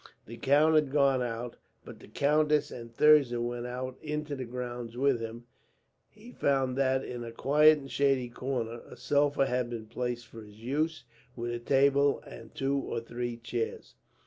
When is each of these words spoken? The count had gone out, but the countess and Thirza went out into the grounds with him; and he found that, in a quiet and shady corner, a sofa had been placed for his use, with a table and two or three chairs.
The 0.25 0.37
count 0.37 0.73
had 0.73 0.89
gone 0.91 1.21
out, 1.21 1.57
but 1.85 1.99
the 1.99 2.07
countess 2.07 2.71
and 2.71 2.91
Thirza 2.91 3.39
went 3.39 3.67
out 3.67 3.99
into 4.01 4.35
the 4.35 4.45
grounds 4.45 4.97
with 4.97 5.19
him; 5.21 5.43
and 5.43 5.43
he 6.23 6.31
found 6.31 6.75
that, 6.75 7.05
in 7.05 7.23
a 7.23 7.31
quiet 7.31 7.77
and 7.77 7.91
shady 7.91 8.27
corner, 8.27 8.81
a 8.89 8.97
sofa 8.97 9.45
had 9.45 9.69
been 9.69 9.85
placed 9.85 10.25
for 10.25 10.41
his 10.41 10.59
use, 10.59 11.03
with 11.35 11.51
a 11.51 11.59
table 11.59 12.19
and 12.25 12.55
two 12.55 12.75
or 12.79 12.99
three 12.99 13.37
chairs. 13.37 13.93